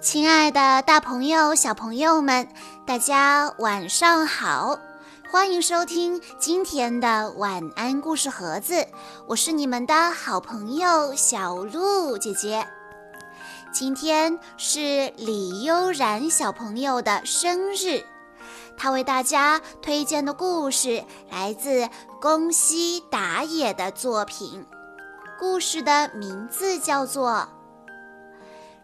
[0.00, 2.46] 亲爱的，大朋友、小朋友们，
[2.86, 4.78] 大家晚上好！
[5.28, 8.86] 欢迎收听今天的晚安故事盒子，
[9.26, 12.64] 我是你们的好朋友小鹿姐姐。
[13.72, 18.00] 今天是李悠然小朋友的生日，
[18.76, 21.88] 他为大家推荐的故事来自
[22.20, 24.64] 宫西达也的作品，
[25.40, 27.48] 故事的名字叫做。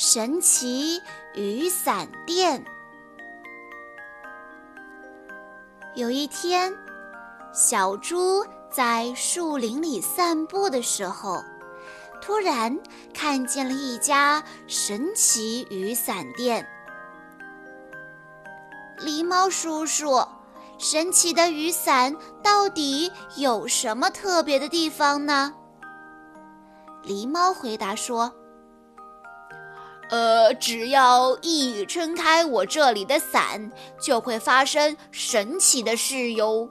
[0.00, 1.02] 神奇
[1.34, 2.64] 雨伞店。
[5.96, 6.72] 有一天，
[7.52, 11.42] 小猪在树林里散步的时候，
[12.22, 12.78] 突然
[13.12, 16.64] 看见了一家神奇雨伞店。
[19.00, 20.24] 狸猫叔叔，
[20.78, 25.52] 神奇的雨伞到底有什么特别的地方呢？
[27.02, 28.32] 狸猫回答说。
[30.10, 33.70] 呃，只要一撑开我这里的伞，
[34.00, 36.68] 就会发生神奇的事哟。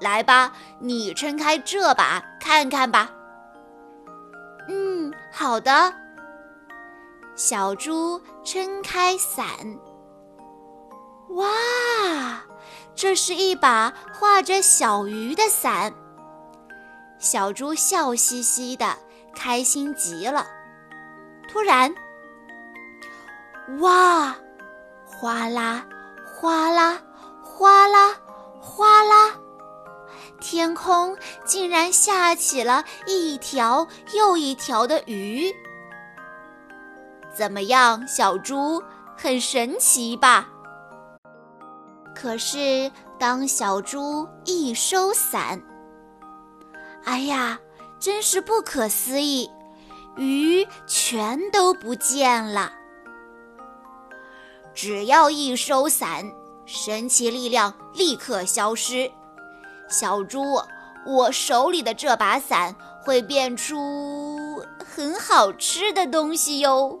[0.00, 3.10] 来吧，你撑开这把看看吧。
[4.68, 5.92] 嗯，好的。
[7.36, 9.44] 小猪撑开伞，
[11.30, 11.46] 哇，
[12.94, 15.92] 这是一把画着小鱼的伞。
[17.18, 18.96] 小猪笑嘻嘻的，
[19.34, 20.46] 开心极了。
[21.48, 21.92] 突然，
[23.80, 24.36] 哇，
[25.06, 25.86] 哗啦，
[26.26, 27.00] 哗啦，
[27.42, 28.14] 哗啦，
[28.60, 29.34] 哗啦！
[30.38, 35.50] 天空竟然下起了一条又一条的鱼。
[37.34, 38.82] 怎么样，小猪，
[39.16, 40.46] 很神奇吧？
[42.14, 45.60] 可是当小猪一收伞，
[47.04, 47.58] 哎呀，
[47.98, 49.50] 真是不可思议，
[50.16, 52.70] 鱼全都不见了。
[54.74, 56.30] 只要一收伞，
[56.66, 59.10] 神奇力量立刻消失。
[59.88, 60.60] 小猪，
[61.06, 66.98] 我手里的这把伞会变出很好吃的东西哟。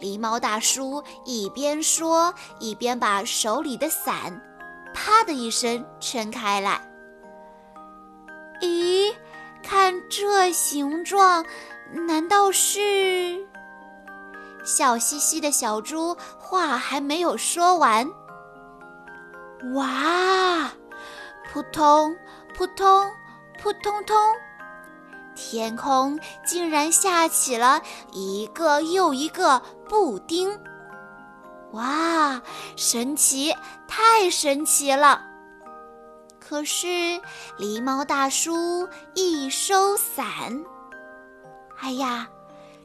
[0.00, 4.40] 狸猫大叔一边说，一边把手里的伞
[4.94, 6.80] “啪”的一声撑开来。
[8.60, 9.12] 咦，
[9.62, 11.44] 看这形状，
[12.06, 13.46] 难道是？
[14.68, 18.06] 笑嘻嘻的小猪话还没有说完，
[19.74, 20.70] 哇！
[21.50, 22.14] 扑通
[22.54, 23.10] 扑通
[23.58, 24.14] 扑通通，
[25.34, 27.80] 天空竟然下起了
[28.12, 29.58] 一个又一个
[29.88, 30.60] 布丁！
[31.72, 32.42] 哇，
[32.76, 33.56] 神奇，
[33.88, 35.22] 太神奇了！
[36.38, 36.86] 可是
[37.58, 40.26] 狸猫大叔一收伞，
[41.78, 42.28] 哎呀，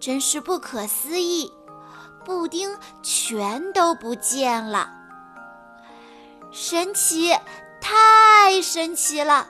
[0.00, 1.52] 真是不可思议！
[2.26, 4.90] 布丁全都不见了，
[6.50, 7.32] 神奇，
[7.80, 9.46] 太神奇了！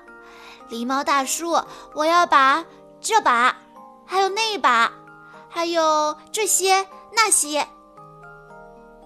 [0.69, 1.59] 狸猫大叔，
[1.95, 2.63] 我要把
[3.01, 3.57] 这把，
[4.05, 4.93] 还有那把，
[5.49, 7.67] 还有这些那些。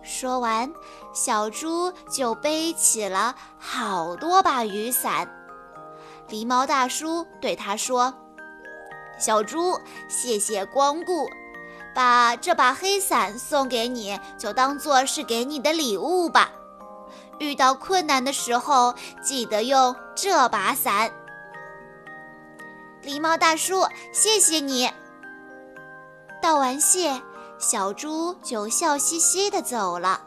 [0.02, 0.72] 说完，
[1.12, 5.30] 小猪就背起了好多把雨伞。
[6.28, 8.12] 狸猫大叔对他说
[9.16, 11.30] ：“小猪，谢谢光顾。”
[11.94, 16.50] 把这把黑伞送给你，就当做是给你的礼物吧。
[17.38, 21.10] 遇到困难的时候，记得用这把伞。
[23.02, 24.90] 狸猫大叔，谢谢你。
[26.42, 27.20] 道完谢，
[27.58, 30.20] 小猪就笑嘻嘻地走了。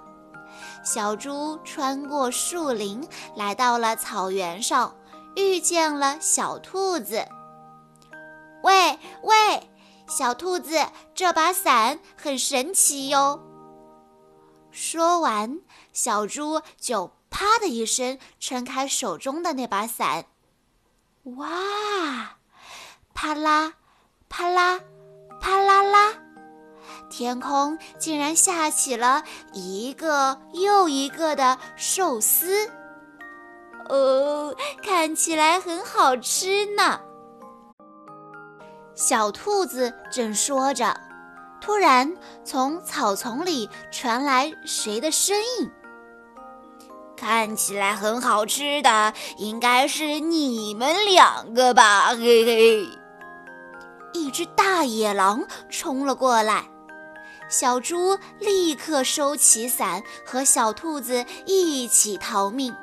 [0.84, 4.96] 小猪穿过树林，来到了草原上，
[5.36, 7.24] 遇见了小兔子。
[8.64, 9.70] 喂喂！
[10.16, 10.78] 小兔子，
[11.16, 13.42] 这把伞很神奇哟。
[14.70, 15.60] 说完，
[15.92, 20.26] 小猪就啪的一声撑开手中的那把伞。
[21.38, 22.38] 哇！
[23.16, 23.74] 啪啦，
[24.30, 24.80] 啪啦，
[25.42, 26.14] 啪啦啦！
[27.10, 32.70] 天空竟然下起了一个又一个的寿司。
[33.90, 37.02] 哦，看起来很好吃呢。
[38.96, 40.96] 小兔子正说着，
[41.60, 45.72] 突然从草丛里传来谁的声音？
[47.16, 52.10] 看起来很好吃的，应该是你们两个吧？
[52.10, 52.88] 嘿嘿！
[54.14, 56.66] 一只大野狼冲了过来，
[57.50, 62.76] 小猪立刻收起伞，和小兔子一起逃命。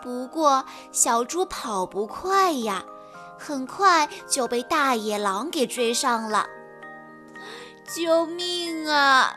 [0.00, 2.84] 不过，小猪跑不快呀。
[3.38, 6.46] 很快就被大野狼给追上了！
[7.94, 9.34] 救命啊！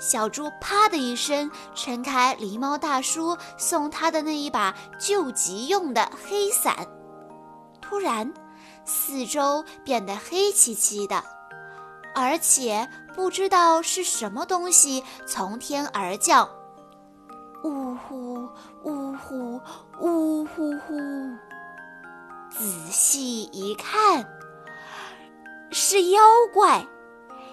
[0.00, 6.74] 小猪啪的一声撑开狸猫大叔送他的那一把救急用的黑伞，
[7.82, 8.32] 突然，
[8.86, 11.22] 四周变得黑漆漆的，
[12.14, 16.48] 而且不知道是什么东西从天而降，
[17.62, 18.48] 呜呼
[18.84, 19.60] 呜呼
[20.00, 20.94] 呜呼呼。
[22.50, 24.28] 仔细一看，
[25.70, 26.20] 是妖
[26.52, 26.86] 怪。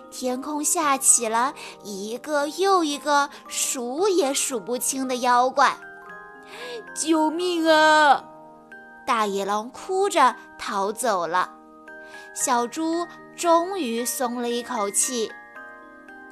[0.09, 1.53] 天空下起了
[1.83, 5.77] 一个又一个数也数不清的妖怪，
[6.95, 8.23] 救命啊！
[9.05, 11.51] 大野狼哭着逃走了，
[12.33, 13.05] 小猪
[13.35, 15.31] 终于松了一口气。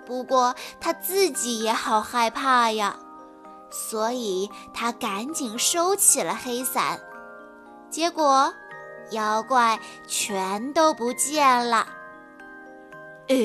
[0.05, 2.97] 不过他自己也好害怕呀，
[3.69, 6.99] 所以他赶紧收起了黑伞。
[7.95, 8.53] 结果，
[9.11, 11.87] 妖怪全都不见了。
[13.29, 13.35] 哎，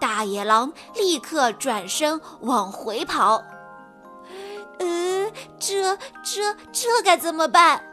[0.00, 3.44] 大野狼立刻转身往回跑。
[4.78, 5.94] 呃，这
[6.24, 7.84] 这这该怎么办？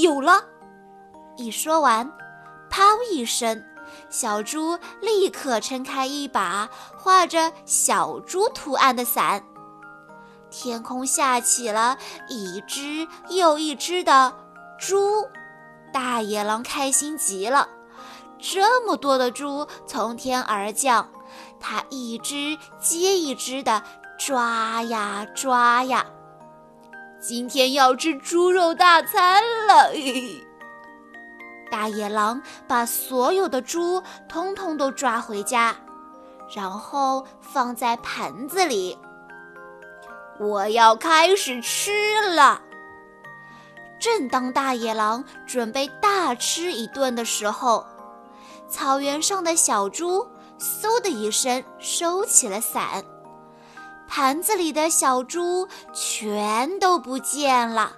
[0.00, 0.40] 有了！
[1.36, 2.08] 一说完，
[2.70, 3.60] 砰一声，
[4.08, 9.42] 小猪立刻撑开一把画着小猪图案的伞，
[10.58, 11.98] 天空下起了
[12.30, 14.32] 一只又一只的
[14.78, 15.28] 猪。
[15.92, 17.68] 大野狼开心极了。
[18.38, 21.10] 这么多的猪从天而降，
[21.60, 23.82] 它一只接一只的
[24.18, 26.06] 抓呀抓呀。
[27.20, 29.92] 今天要吃猪肉大餐了！
[31.70, 35.76] 大野狼把所有的猪通通都抓回家，
[36.54, 38.98] 然后放在盆子里。
[40.38, 42.60] 我要开始吃了。
[43.98, 47.86] 正当大野狼准备大吃一顿的时候，
[48.68, 50.26] 草原上的小猪
[50.58, 53.02] 嗖的一声收起了伞，
[54.06, 57.92] 盘子里的小猪全都不见了，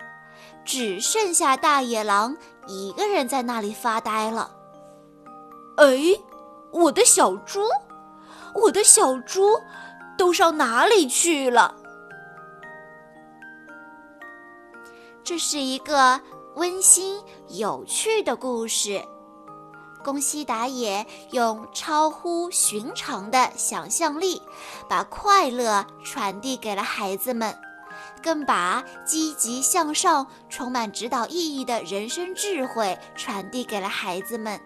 [0.64, 2.36] 只剩下大野狼
[2.68, 4.50] 一个人在那里发呆了。
[5.78, 5.86] 哎，
[6.72, 7.60] 我的小猪，
[8.54, 9.60] 我的小猪，
[10.16, 11.74] 都上哪里去了？
[15.22, 16.20] 这是一个
[16.56, 19.02] 温馨有趣的故事。
[20.04, 24.40] 宫西达也用超乎寻常的想象力，
[24.88, 27.54] 把快乐传递给了孩子们，
[28.22, 34.58] 更把积极向上、充满指导意义的人生智慧传递给了孩子们。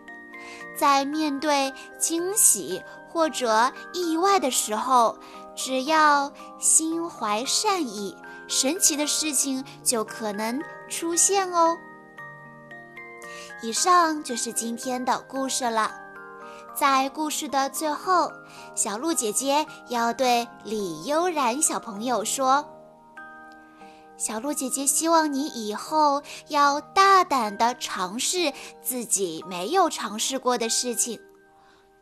[0.79, 5.19] 在面对惊喜或者意外的时候，
[5.57, 8.17] 只要心怀善意，
[8.53, 11.75] 神奇的事情就可能出现哦。
[13.63, 15.91] 以上就是今天的故事了。
[16.75, 18.31] 在故事的最后，
[18.75, 22.63] 小鹿姐姐要对李悠然小朋友说
[24.19, 28.53] ：“小鹿姐姐希望你以后要大胆地尝试
[28.83, 31.19] 自己没有尝试过的事情，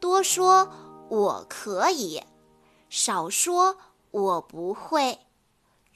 [0.00, 0.69] 多说
[1.08, 2.20] 我可以，
[2.88, 3.76] 少说
[4.11, 5.17] 我不会。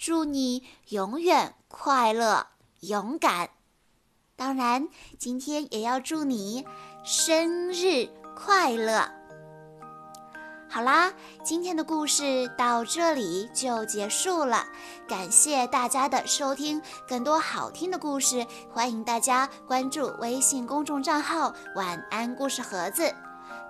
[0.07, 2.49] 祝你永远快乐、
[2.81, 3.49] 勇敢。”
[4.37, 4.87] 当然，
[5.19, 6.67] 今天也要祝你
[7.03, 9.11] 生日快乐。
[10.69, 11.11] 好啦，
[11.43, 14.67] 今天的故事到这里就结束了，
[15.09, 16.83] 感谢大家的收听。
[17.09, 23.11] 更多好听的故事，欢迎大家关注微信公众账号“晚安故事盒子”。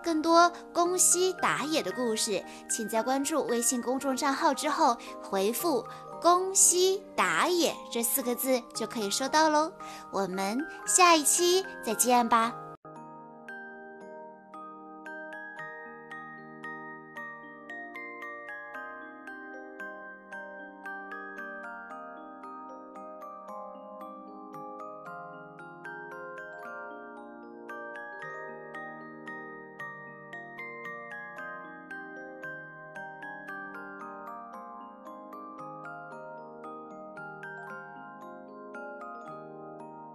[0.02, 5.86] 更多宫西达也的故事，请在关注微信公众账号之后回复。
[6.24, 9.70] 宫西打野这四个字就可以收到喽，
[10.10, 12.63] 我们下一期再见吧。